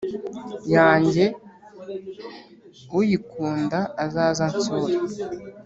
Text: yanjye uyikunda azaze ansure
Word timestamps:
yanjye 0.75 1.25
uyikunda 2.97 3.79
azaze 4.05 4.39
ansure 4.47 4.93